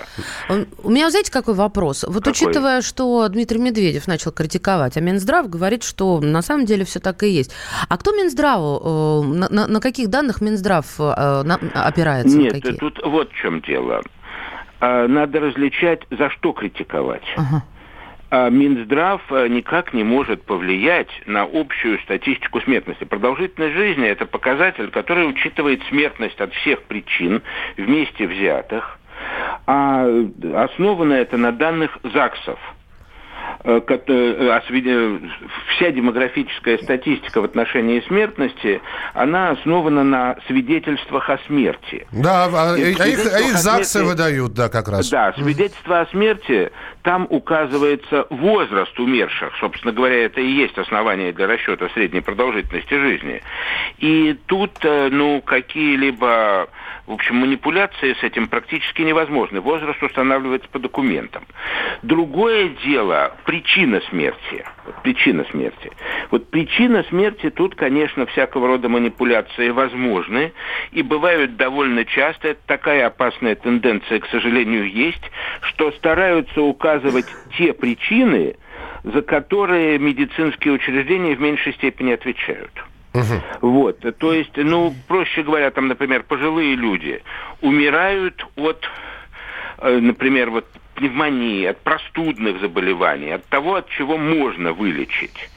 [0.82, 2.04] У меня, знаете, какой вопрос?
[2.04, 2.32] Вот какой?
[2.32, 7.22] учитывая, что Дмитрий Медведев начал критиковать, а Минздрав говорит, что на самом деле все так
[7.22, 7.54] и есть.
[7.88, 11.02] А кто Минздраву, э, на, на, на каких данных Минздрав э,
[11.74, 12.36] опирается?
[12.36, 14.02] Нет, тут вот в чем дело.
[14.80, 17.24] А, надо различать, за что критиковать.
[17.36, 17.64] Ага.
[18.36, 23.04] А Минздрав э, никак не может повлиять на общую статистику смертности.
[23.04, 27.42] Продолжительность жизни– это показатель, который учитывает смертность от всех причин
[27.76, 28.98] вместе взятых.
[29.68, 30.08] а
[30.52, 32.73] основано это на данных ЗАГСов– Э, э, э,
[35.76, 38.80] вся демографическая статистика в отношении смертности,
[39.14, 42.06] она основана на свидетельствах о смерти.
[42.12, 45.08] Да, а, а их, а их ЗАГСы смерти, выдают, да, как раз.
[45.10, 46.70] Да, свидетельство о смерти,
[47.02, 49.54] там указывается возраст умерших.
[49.60, 53.42] Собственно говоря, это и есть основание для расчета средней продолжительности жизни.
[53.98, 56.68] И тут, ну, какие-либо
[57.06, 59.60] в общем, манипуляции с этим практически невозможны.
[59.60, 61.44] Возраст устанавливается по документам.
[62.02, 64.64] Другое дело– причина смерти.
[64.86, 65.90] Вот причина смерти.
[66.30, 70.52] Вот причина смерти тут, конечно, всякого рода манипуляции возможны
[70.92, 72.48] и бывают довольно часто.
[72.48, 77.26] Это такая опасная тенденция, к сожалению, есть, что стараются указывать
[77.58, 78.56] те причины,
[79.02, 82.72] за которые медицинские учреждения в меньшей степени отвечают.
[83.14, 83.68] Угу.
[83.68, 87.22] Вот, то есть, ну, проще говоря, там, например, пожилые люди
[87.60, 88.84] умирают от,
[89.78, 95.48] э, например, вот пневмонии, от простудных заболеваний, от того, от чего можно вылечить.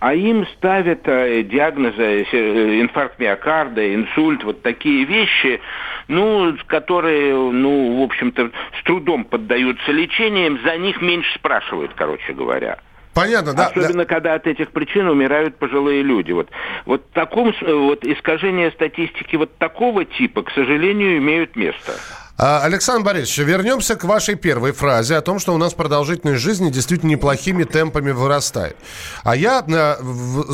[0.00, 5.60] А им ставят э, диагнозы э, инфаркт миокарда, инсульт, вот такие вещи,
[6.08, 12.78] ну, которые, ну, в общем-то, с трудом поддаются лечениям, за них меньше спрашивают, короче говоря.
[13.18, 13.66] Понятно, да.
[13.66, 14.04] Особенно, да.
[14.04, 16.30] когда от этих причин умирают пожилые люди.
[16.30, 16.48] Вот,
[16.86, 21.94] вот, таком, вот искажение статистики вот такого типа, к сожалению, имеют место.
[22.40, 26.70] А, Александр Борисович, вернемся к вашей первой фразе о том, что у нас продолжительность жизни
[26.70, 28.76] действительно неплохими темпами вырастает.
[29.24, 29.96] А я, э,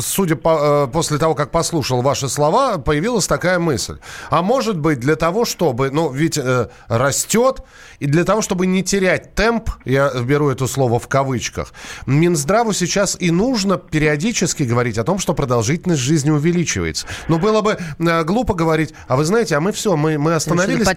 [0.01, 3.99] судя по, э, после того, как послушал ваши слова, появилась такая мысль.
[4.31, 7.61] А может быть для того, чтобы, ну ведь э, растет,
[7.99, 11.71] и для того, чтобы не терять темп, я беру это слово в кавычках,
[12.07, 17.05] Минздраву сейчас и нужно периодически говорить о том, что продолжительность жизни увеличивается.
[17.27, 20.87] Но было бы э, глупо говорить, а вы знаете, а мы все, мы, мы остановились.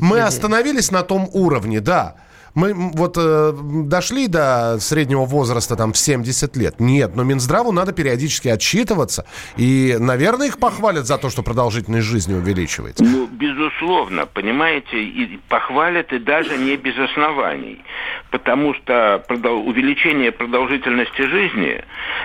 [0.00, 2.14] Мы остановились на том уровне, да.
[2.54, 3.52] Мы вот э,
[3.84, 6.80] дошли до среднего возраста там в 70 лет.
[6.80, 9.26] Нет, но Минздраву надо периодически отчитываться.
[9.56, 13.04] И, наверное, их похвалят за то, что продолжительность жизни увеличивается.
[13.04, 17.82] Ну, безусловно, понимаете, и похвалят и даже не без оснований.
[18.30, 21.84] Потому что увеличение продолжительности жизни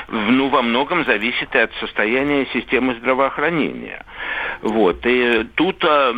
[0.10, 4.06] ну, во многом зависит и от состояния системы здравоохранения.
[4.62, 5.06] Вот.
[5.06, 6.14] И тут э,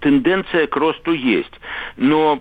[0.00, 1.52] тенденция к росту есть.
[1.96, 2.40] Но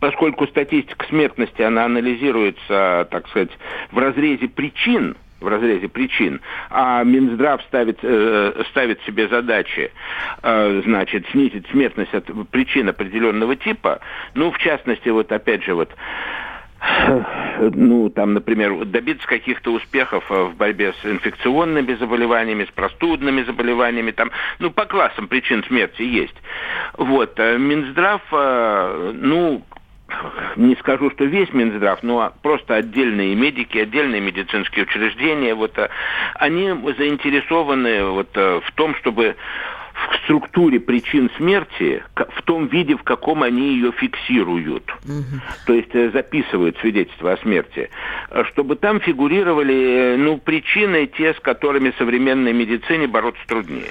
[0.00, 3.50] поскольку статистика смертности, она анализируется, так сказать,
[3.90, 9.92] в разрезе причин, в разрезе причин, а Минздрав ставит, э, ставит себе задачи,
[10.42, 14.00] э, значит, снизить смертность от причин определенного типа,
[14.34, 15.90] ну, в частности, вот опять же, вот
[17.58, 24.10] ну, там, например, добиться каких-то успехов э, в борьбе с инфекционными заболеваниями, с простудными заболеваниями,
[24.10, 26.36] там, ну, по классам причин смерти есть.
[26.98, 29.62] Вот, э, Минздрав, э, ну,
[30.56, 35.88] не скажу, что весь Минздрав, но просто отдельные медики, отдельные медицинские учреждения, вот, э,
[36.34, 39.36] они заинтересованы вот, э, в том, чтобы
[39.94, 45.40] в структуре причин смерти в том виде, в каком они ее фиксируют, угу.
[45.66, 47.90] то есть э, записывают свидетельство о смерти,
[48.52, 53.90] чтобы там фигурировали ну, причины, те, с которыми современной медицине бороться труднее.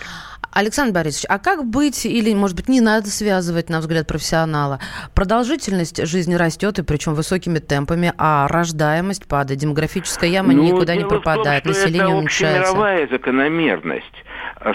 [0.56, 4.80] Александр Борисович, а как быть, или, может быть, не надо связывать, на взгляд профессионала?
[5.14, 11.04] Продолжительность жизни растет, и причем высокими темпами, а рождаемость падает, демографическая яма ну, никуда не
[11.04, 12.62] пропадает, том, население это уменьшается.
[12.62, 14.24] Это мировая закономерность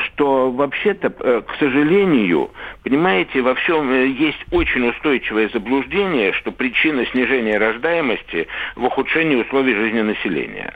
[0.04, 2.50] что вообще-то, э, к сожалению,
[2.84, 9.74] понимаете, во всем э, есть очень устойчивое заблуждение, что причина снижения рождаемости в ухудшении условий
[9.74, 10.74] жизни населения.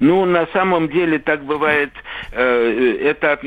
[0.00, 1.92] Ну, на самом деле так бывает,
[2.32, 3.38] э, это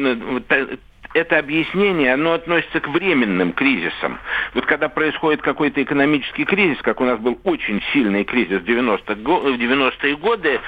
[1.13, 4.19] это объяснение, оно относится к временным кризисам.
[4.53, 10.15] Вот когда происходит какой-то экономический кризис, как у нас был очень сильный кризис в 90-е
[10.17, 10.59] годы,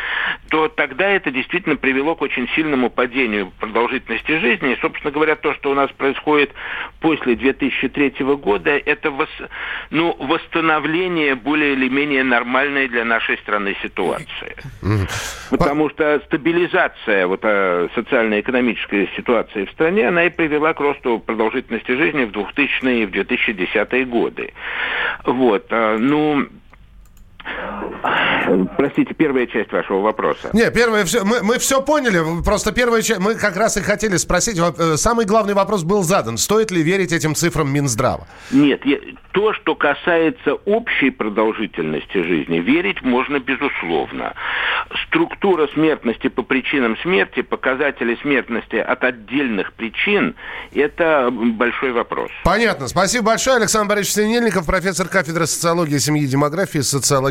[0.49, 4.73] то тогда это действительно привело к очень сильному падению продолжительности жизни.
[4.73, 6.51] И, собственно говоря, то, что у нас происходит
[6.99, 9.29] после 2003 года, это вос,
[9.91, 14.55] ну, восстановление более или менее нормальной для нашей страны ситуации.
[15.49, 22.25] Потому что стабилизация вот, э, социально-экономической ситуации в стране, она привела к росту продолжительности жизни
[22.25, 24.53] в 2000-е и в 2010-е годы.
[25.25, 25.67] Вот.
[25.69, 26.47] А, ну,
[28.77, 30.49] Простите, первая часть вашего вопроса.
[30.53, 32.19] Не, первое все, мы, мы все поняли.
[32.43, 34.59] Просто первая часть, мы как раз и хотели спросить.
[34.59, 36.37] Э, самый главный вопрос был задан.
[36.37, 38.27] Стоит ли верить этим цифрам Минздрава?
[38.51, 38.97] Нет, я,
[39.31, 44.33] то, что касается общей продолжительности жизни, верить можно безусловно.
[45.07, 50.35] Структура смертности по причинам смерти, показатели смертности от отдельных причин,
[50.73, 52.29] это большой вопрос.
[52.43, 52.87] Понятно.
[52.87, 53.57] Спасибо большое.
[53.57, 56.79] Александр Борисович Синельников, профессор кафедры социологии, семьи и демографии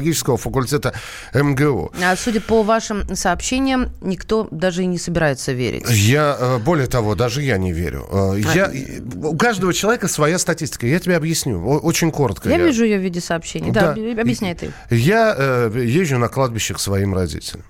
[0.00, 0.94] социологического факультета
[1.34, 1.92] МГУ.
[2.02, 5.84] А судя по вашим сообщениям, никто даже и не собирается верить.
[5.88, 8.06] Я, э, более того, даже я не верю.
[8.10, 9.28] Э, я, а...
[9.28, 10.86] У каждого человека своя статистика.
[10.86, 11.64] Я тебе объясню.
[11.64, 12.48] Очень коротко.
[12.48, 12.66] Я, я...
[12.66, 13.70] вижу ее в виде сообщений.
[13.70, 14.72] Да, да объясняй ты.
[14.90, 17.64] Я э, езжу на кладбище к своим родителям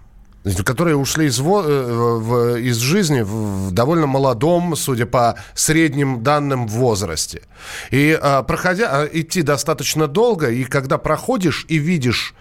[0.64, 6.66] которые ушли из, во, э, в, из жизни в довольно молодом, судя по средним данным,
[6.66, 7.42] возрасте.
[7.90, 12.34] И а, проходя, а, идти достаточно долго, и когда проходишь и видишь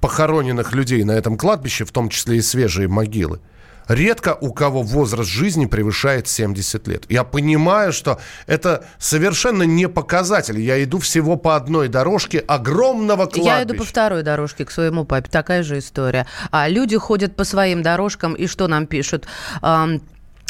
[0.00, 3.40] похороненных людей на этом кладбище, в том числе и свежие могилы,
[3.88, 7.04] редко у кого возраст жизни превышает 70 лет.
[7.08, 10.60] Я понимаю, что это совершенно не показатель.
[10.60, 13.56] Я иду всего по одной дорожке огромного кладбища.
[13.56, 15.28] Я иду по второй дорожке к своему папе.
[15.30, 16.26] Такая же история.
[16.50, 19.26] А люди ходят по своим дорожкам, и что нам пишут?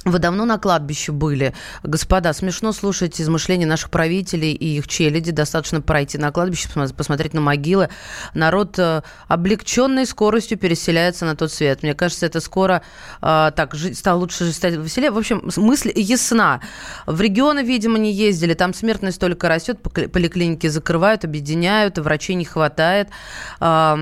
[0.05, 1.55] Вы давно на кладбище были.
[1.83, 5.33] Господа, смешно слушать измышления наших правителей и их челяди.
[5.33, 7.89] Достаточно пройти на кладбище, посмотреть на могилы.
[8.33, 11.83] Народ э, облегченной скоростью переселяется на тот свет.
[11.83, 12.83] Мне кажется, это скоро
[13.21, 15.11] э, так жить, стало лучше стать веселее.
[15.11, 16.61] В общем, мысль ясна.
[17.07, 18.55] В регионы, видимо, не ездили.
[18.55, 23.09] Там смертность только растет, поликлиники закрывают, объединяют, врачей не хватает.
[23.61, 23.97] Э,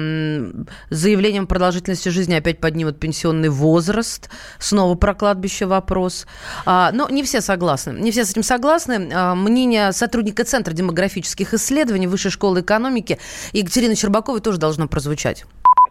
[0.91, 4.29] заявлением продолжительности жизни опять поднимут пенсионный возраст.
[4.59, 6.27] Снова про кладбище вопрос вопрос.
[6.65, 7.93] А, но не все согласны.
[7.93, 9.09] Не все с этим согласны.
[9.13, 13.19] А, мнение сотрудника Центра демографических исследований Высшей школы экономики
[13.53, 15.45] Екатерины Щербаковой тоже должно прозвучать.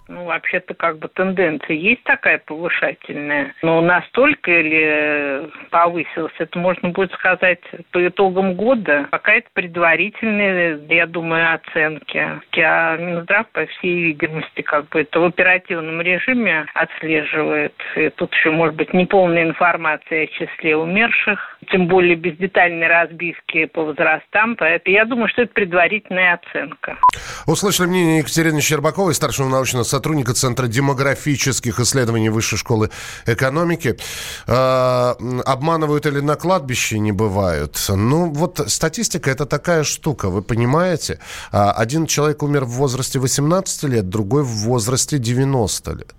[0.08, 3.54] Ну, вообще-то как бы тенденция есть такая повышательная.
[3.62, 9.08] Но настолько ли повысилась, это можно будет сказать по итогам года.
[9.12, 12.18] Пока это предварительные, я думаю, оценки.
[12.58, 17.74] А Минздрав, по всей видимости, как бы это в оперативном режиме отслеживает.
[17.96, 23.66] И тут еще, может быть, неполная информация о числе умерших, тем более без детальной разбивки
[23.66, 24.56] по возрастам.
[24.58, 26.98] Поэтому я думаю, что это предварительная оценка.
[27.46, 32.90] Услышали мнение Екатерины Щербаковой, старшего научного сотрудника Центра демографических исследований Высшей школы
[33.26, 33.96] экономики.
[34.48, 35.14] Э,
[35.46, 37.78] обманывают или на кладбище не бывают?
[37.90, 41.20] Ну, вот статистика это такая штука, вы понимаете?
[41.52, 46.14] А, один человек умер в возрасте 18 лет, другой в возрасте 90 лет.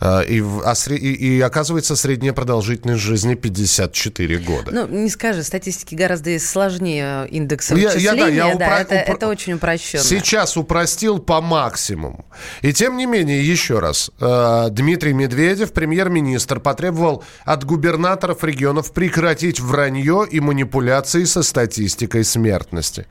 [0.00, 4.70] А, и, а, и, и оказывается, средняя продолжительность жизни 54 года.
[4.72, 8.64] Ну, не скажи, статистики гораздо сложнее индекса я, я, да, я упро...
[8.66, 9.14] это, упро...
[9.14, 10.02] это очень упрощенно.
[10.02, 12.24] Сейчас упростил по максимуму.
[12.62, 19.60] И тем не менее, еще раз, э, Дмитрий Медведев, премьер-министр, потребовал от губернаторов регионов прекратить
[19.60, 23.06] вранье и манипуляции со статистикой смертности.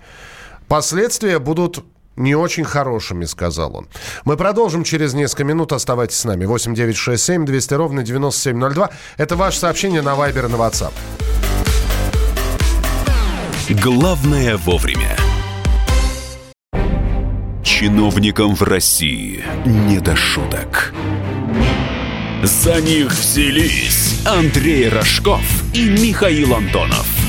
[0.67, 1.83] Последствия будут
[2.19, 3.87] не очень хорошими, сказал он.
[4.25, 5.73] Мы продолжим через несколько минут.
[5.73, 6.45] Оставайтесь с нами.
[6.45, 8.89] 8 9 6 7 200 ровно 9702.
[9.17, 10.93] Это ваше сообщение на Viber и на WhatsApp.
[13.69, 15.15] Главное вовремя.
[17.63, 20.93] Чиновникам в России не до шуток.
[22.43, 25.41] За них взялись Андрей Рожков
[25.73, 27.28] и Михаил Антонов.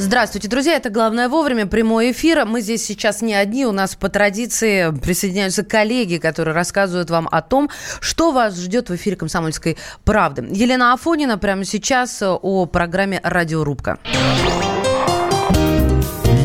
[0.00, 0.76] Здравствуйте, друзья.
[0.76, 2.46] Это «Главное вовремя», прямой эфир.
[2.46, 3.66] Мы здесь сейчас не одни.
[3.66, 7.68] У нас по традиции присоединяются коллеги, которые рассказывают вам о том,
[8.00, 10.48] что вас ждет в эфире «Комсомольской правды».
[10.50, 13.98] Елена Афонина прямо сейчас о программе «Радиорубка».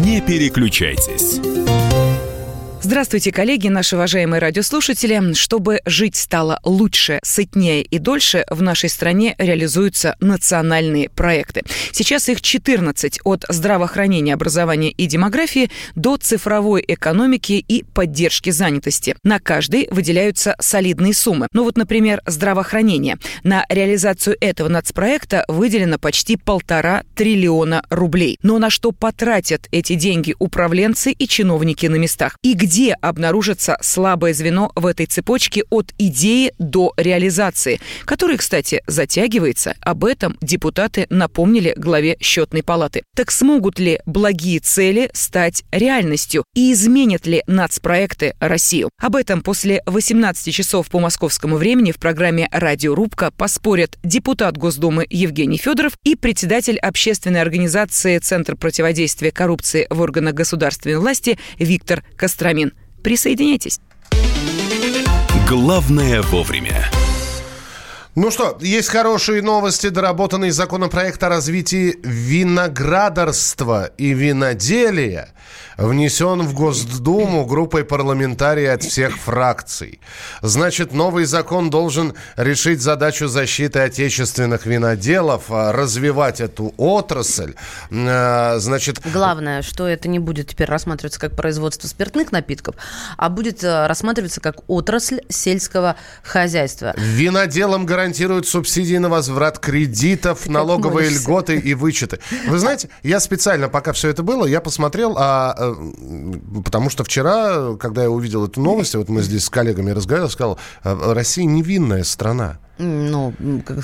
[0.01, 1.39] Не переключайтесь.
[2.85, 5.33] Здравствуйте, коллеги, наши уважаемые радиослушатели.
[5.33, 11.63] Чтобы жить стало лучше, сытнее и дольше, в нашей стране реализуются национальные проекты.
[11.91, 19.15] Сейчас их 14 от здравоохранения, образования и демографии до цифровой экономики и поддержки занятости.
[19.23, 21.47] На каждый выделяются солидные суммы.
[21.53, 23.17] Ну вот, например, здравоохранение.
[23.43, 28.37] На реализацию этого нацпроекта выделено почти полтора триллиона рублей.
[28.43, 32.37] Но на что потратят эти деньги управленцы и чиновники на местах?
[32.43, 38.83] И где где обнаружится слабое звено в этой цепочке от идеи до реализации, который, кстати,
[38.85, 39.75] затягивается.
[39.79, 43.03] Об этом депутаты напомнили главе счетной палаты.
[43.15, 48.89] Так смогут ли благие цели стать реальностью и изменят ли нацпроекты Россию?
[49.01, 55.57] Об этом после 18 часов по московскому времени в программе «Радиорубка» поспорят депутат Госдумы Евгений
[55.57, 62.64] Федоров и председатель общественной организации Центр противодействия коррупции в органах государственной власти Виктор Костромин.
[63.05, 63.79] Присоединяйтесь.
[65.47, 66.89] Главное вовремя.
[68.15, 69.89] Ну что, есть хорошие новости.
[69.89, 75.29] Доработанный законопроект о развитии виноградарства и виноделия
[75.77, 79.99] внесен в Госдуму группой парламентариев от всех фракций.
[80.41, 87.53] Значит, новый закон должен решить задачу защиты отечественных виноделов, а, развивать эту отрасль.
[87.91, 88.99] А, значит...
[89.11, 92.75] Главное, что это не будет теперь рассматриваться как производство спиртных напитков,
[93.17, 96.93] а будет а, рассматриваться как отрасль сельского хозяйства.
[96.97, 102.19] Виноделам гарантируют субсидии на возврат кредитов, налоговые льготы и вычеты.
[102.47, 105.64] Вы знаете, я специально, пока все это было, я посмотрел, а
[106.63, 110.59] потому что вчера, когда я увидел эту новость, вот мы здесь с коллегами разговаривали, сказал,
[110.83, 112.59] «Э, Россия невинная страна.
[112.77, 113.33] Ну,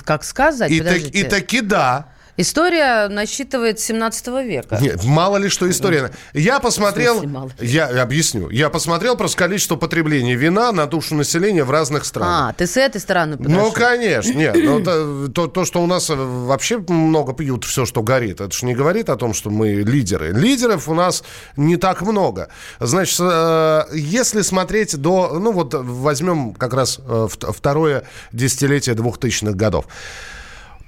[0.05, 2.07] как сказать, и, так, и таки да.
[2.37, 4.77] История насчитывает 17 века.
[4.81, 6.11] Нет, мало ли что история.
[6.33, 7.23] Я посмотрел,
[7.59, 12.51] я объясню, я посмотрел просто количество потребления вина на душу населения в разных странах.
[12.51, 13.65] А, ты с этой стороны подошел.
[13.65, 14.55] Ну, конечно, нет.
[14.55, 18.65] Ну, то, то, то, что у нас вообще много пьют все, что горит, это же
[18.65, 20.31] не говорит о том, что мы лидеры.
[20.31, 21.23] Лидеров у нас
[21.57, 22.49] не так много.
[22.79, 29.85] Значит, э, если смотреть до, ну вот возьмем как раз э, второе десятилетие 2000-х годов.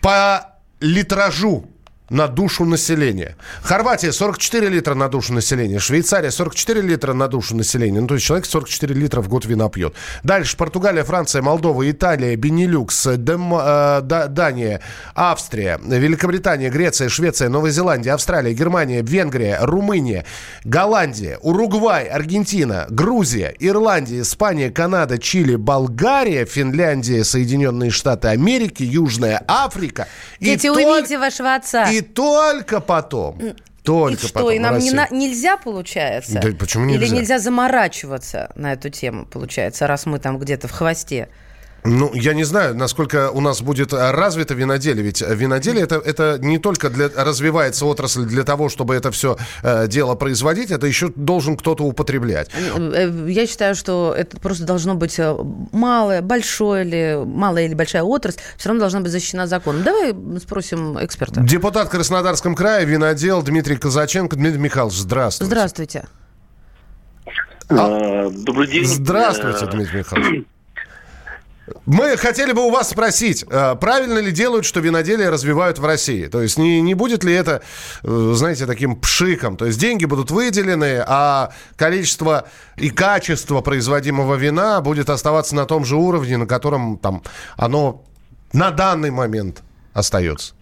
[0.02, 0.53] По
[0.84, 1.66] литражу
[2.10, 3.36] на душу населения.
[3.62, 5.80] Хорватия 44 литра на душу населения.
[5.80, 8.02] Швейцария 44 литра на душу населения.
[8.02, 9.96] Ну, то есть человек 44 литра в год вина пьет.
[10.24, 14.82] Дальше Португалия, Франция, Молдова, Италия, Бенилюкс, Дем, э, Дания,
[15.16, 20.26] Австрия, Великобритания, Греция, Швеция, Новая Зеландия, Австралия, Германия, Венгрия, Румыния,
[20.66, 30.08] Голландия, Уругвай, Аргентина, Грузия, Ирландия, Испания, Канада, Чили, Болгария, Финляндия, Соединенные Штаты Америки, Южная Африка.
[30.40, 31.93] Дети, и уймите вашего отца.
[31.98, 33.40] И только потом
[33.84, 36.40] только и что, и нам не на, нельзя, получается?
[36.40, 37.06] Да почему нельзя?
[37.06, 41.30] Или нельзя заморачиваться на эту тему, получается, раз мы там где-то в хвосте?
[41.86, 45.04] Ну, я не знаю, насколько у нас будет развито виноделие.
[45.04, 49.88] Ведь виноделие это, это не только для, развивается отрасль для того, чтобы это все э,
[49.88, 52.50] дело производить, это еще должен кто-то употреблять.
[52.76, 55.36] Э, я считаю, что это просто должно быть э,
[55.72, 59.84] малое, большое или малая или большая отрасль, все равно должна быть защищена законом.
[59.84, 61.42] Давай спросим эксперта.
[61.42, 64.36] Депутат Краснодарском крае, винодел Дмитрий Казаченко.
[64.36, 65.48] Дмитрий Михайлович, здравствуйте.
[65.48, 66.08] Здравствуйте.
[67.70, 68.86] А, добрый день.
[68.86, 70.46] Здравствуйте, Дмитрий Михайлович.
[71.86, 76.28] Мы хотели бы у вас спросить, э, правильно ли делают, что виноделие развивают в России?
[76.28, 77.62] То есть не, не будет ли это,
[78.04, 79.56] э, знаете, таким пшиком?
[79.56, 85.86] То есть деньги будут выделены, а количество и качество производимого вина будет оставаться на том
[85.86, 87.24] же уровне, на котором там
[87.56, 88.04] оно
[88.52, 90.56] на данный момент остается?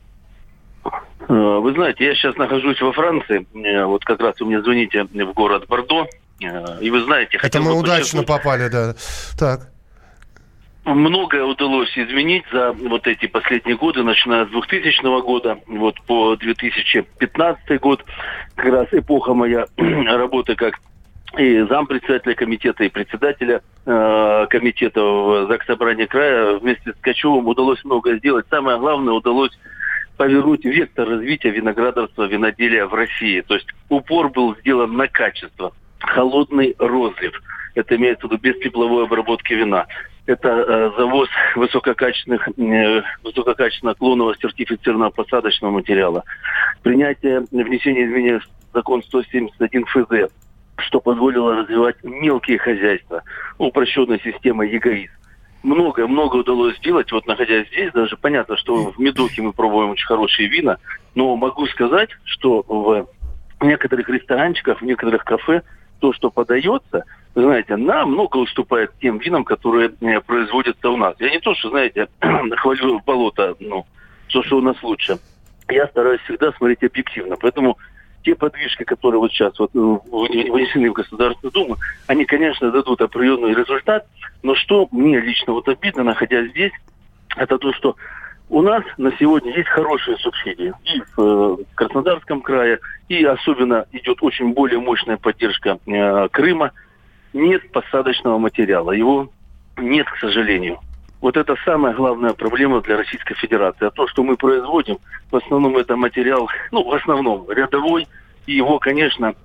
[0.84, 3.48] Э, вы знаете, я сейчас нахожусь во Франции.
[3.86, 6.08] Вот как раз вы мне звоните в город Бордо.
[6.40, 7.40] И вы знаете...
[7.42, 8.96] Это мы удачно попали, да.
[9.38, 9.71] Так
[10.86, 17.80] многое удалось изменить за вот эти последние годы, начиная с 2000 года, вот по 2015
[17.80, 18.04] год,
[18.56, 20.80] как раз эпоха моя работы как
[21.38, 27.84] и зампредседателя комитета, и председателя э, комитета в ЗАГС Собрания края вместе с Ткачевым удалось
[27.86, 28.46] много сделать.
[28.50, 29.58] Самое главное, удалось
[30.18, 33.42] повернуть вектор развития виноградарства, виноделия в России.
[33.42, 35.72] То есть упор был сделан на качество.
[36.00, 37.42] Холодный розлив.
[37.76, 39.86] Это имеется в виду без тепловой обработки вина
[40.26, 46.24] это э, завоз высококачественных, э, высококачественного клонного сертифицированного посадочного материала.
[46.84, 50.32] Принятие внесения изменений в закон 171 ФЗ,
[50.78, 53.24] что позволило развивать мелкие хозяйства,
[53.58, 55.10] упрощенная система ЕГАИС.
[55.64, 60.08] Много, много удалось сделать, вот находясь здесь, даже понятно, что в Медухе мы пробуем очень
[60.08, 60.78] хорошие вина,
[61.14, 63.08] но могу сказать, что в
[63.62, 65.62] некоторых ресторанчиках, в некоторых кафе
[66.00, 67.06] то, что подается,
[67.36, 71.16] знаете, намного уступает тем винам, которые э, производятся у нас.
[71.20, 72.08] Я не то, что, знаете,
[72.58, 73.86] хвалю болото, ну,
[74.28, 75.18] то, что у нас лучше.
[75.70, 77.38] Я стараюсь всегда смотреть объективно.
[77.40, 77.78] Поэтому
[78.24, 81.78] те подвижки, которые вот сейчас вот, ну, вынесены в Государственную Думу,
[82.08, 84.06] они, конечно, дадут определенный результат.
[84.44, 86.74] Но что мне лично вот обидно, находясь здесь,
[87.38, 87.96] это то, что
[88.50, 91.22] у нас на сегодня есть хорошие субсидии и в
[91.60, 96.72] э, Краснодарском крае, и особенно идет очень более мощная поддержка э, Крыма.
[97.34, 99.30] Нет посадочного материала, его
[99.78, 100.80] нет, к сожалению.
[101.22, 103.86] Вот это самая главная проблема для Российской Федерации.
[103.86, 104.98] А то, что мы производим,
[105.30, 108.08] в основном это материал, ну, в основном рядовой,
[108.48, 109.36] и его, конечно,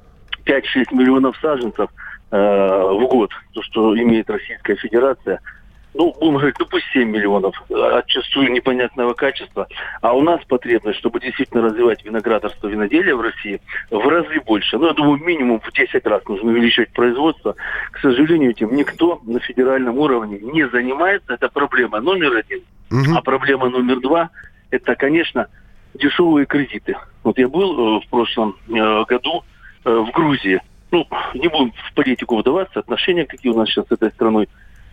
[0.46, 0.62] 5-6
[0.92, 1.90] миллионов саженцев
[2.30, 5.40] э, в год, то, что имеет Российская Федерация–
[5.96, 9.66] ну, будем говорить, ну пусть 7 миллионов, отчастую непонятного качества.
[10.02, 14.78] А у нас потребность, чтобы действительно развивать виноградарство, виноделие в России, в разы больше.
[14.78, 17.54] Ну, я думаю, минимум в 10 раз нужно увеличивать производство.
[17.92, 21.34] К сожалению, этим никто на федеральном уровне не занимается.
[21.34, 22.60] Это проблема номер один.
[22.90, 23.16] Угу.
[23.16, 24.30] А проблема номер два,
[24.70, 25.48] это, конечно,
[25.94, 26.96] дешевые кредиты.
[27.24, 29.44] Вот я был э, в прошлом э, году
[29.84, 30.60] э, в Грузии.
[30.92, 34.48] Ну, не будем в политику вдаваться, отношения какие у нас сейчас с этой страной.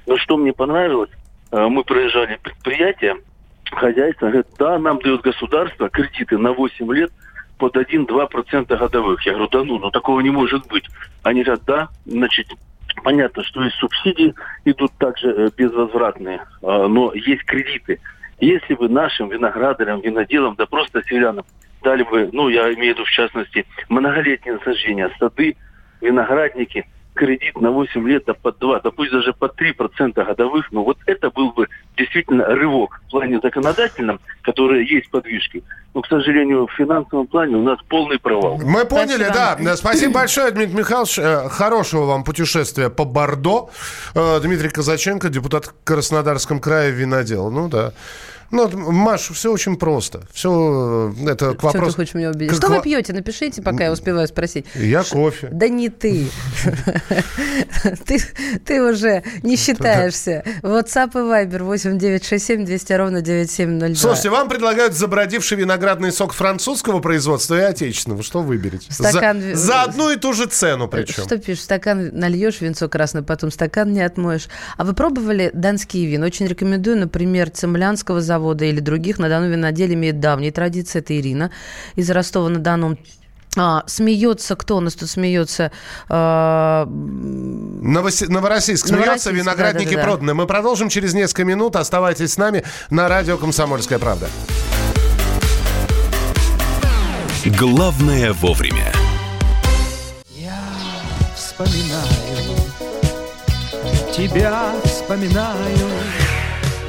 [0.05, 1.09] Но что мне понравилось,
[1.51, 3.17] э, мы проезжали предприятие,
[3.71, 7.11] хозяйство, говорит, да, нам дает государство кредиты на 8 лет
[7.57, 9.25] под 1-2% годовых.
[9.25, 10.85] Я говорю, да ну, ну такого не может быть.
[11.23, 12.47] Они говорят, да, значит,
[13.03, 14.33] понятно, что есть субсидии,
[14.65, 17.99] идут также э, безвозвратные, э, но есть кредиты.
[18.39, 21.45] Если бы нашим виноградарям, виноделам, да просто селянам
[21.81, 25.55] дали бы, ну, я имею в виду в частности, многолетние насаждения, сады,
[26.01, 30.83] виноградники– кредит на 8 лет, да под 2, да пусть даже под 3% годовых, но
[30.83, 35.63] вот это был бы действительно рывок в плане законодательном, который есть подвижки.
[35.93, 38.59] Но, к сожалению, в финансовом плане у нас полный провал.
[38.63, 39.57] Мы поняли, да.
[39.75, 41.19] Спасибо большое, Дмитрий Михайлович.
[41.19, 43.69] Э, хорошего вам путешествия по Бордо.
[44.15, 47.51] Э, Дмитрий Казаченко, депутат Краснодарском крае, винодел.
[47.51, 47.93] Ну да.
[48.51, 50.21] Ну, Маш, все очень просто.
[50.31, 51.77] Все э, это к вопросу...
[51.77, 52.55] Что ты хочешь меня убедить?
[52.55, 53.13] Что вы пьете?
[53.13, 54.65] Напишите, пока я успеваю спросить.
[54.75, 55.49] Я кофе.
[55.51, 56.27] Да не ты.
[58.05, 58.19] ты.
[58.65, 60.43] Ты уже не считаешься.
[60.61, 63.95] WhatsApp и Viber 8967 200 ровно 9702.
[63.95, 68.23] Слушайте, вам предлагают забродивший виноградный сок французского производства и отечественного.
[68.23, 68.91] Что выберете?
[68.91, 69.41] Стакан...
[69.41, 71.23] За, за одну и ту же цену причем.
[71.23, 71.63] Что пишешь?
[71.63, 74.47] Стакан нальешь, винцо красное, потом стакан не отмоешь.
[74.77, 76.25] А вы пробовали донские вина?
[76.25, 80.99] Очень рекомендую, например, цемлянского завода завода или других на Дону виноделие имеет давние традиции.
[80.99, 81.51] Это Ирина
[81.95, 82.97] из Ростова-на-Дону.
[83.55, 85.71] А, смеется, кто у нас тут смеется?
[86.09, 86.87] А...
[86.87, 88.21] Новос...
[88.21, 90.03] Новороссийск смеется, виноградники да, да, да.
[90.03, 90.33] проданы.
[90.33, 91.75] Мы продолжим через несколько минут.
[91.75, 94.27] Оставайтесь с нами на радио «Комсомольская правда».
[97.59, 98.91] Главное вовремя.
[100.29, 100.59] Я
[101.35, 102.57] вспоминаю,
[104.15, 105.89] тебя вспоминаю.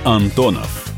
[0.05, 0.84] Антонов.